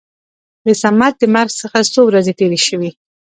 [0.65, 2.89] د صمد د مرګ څخه څو ورځې تېرې شوې.